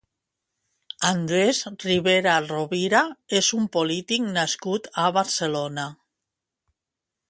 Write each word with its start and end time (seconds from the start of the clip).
Andrés 1.09 1.59
Ribera 1.83 2.39
Rovira 2.47 3.03
és 3.43 3.53
un 3.61 3.71
polític 3.79 4.27
nascut 4.41 4.93
a 5.05 5.09
Barcelona. 5.23 5.91